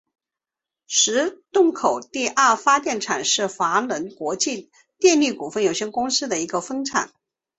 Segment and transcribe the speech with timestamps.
[0.87, 7.11] 石洞口第二发电厂是华能国际电力股份有限公司的一个分厂。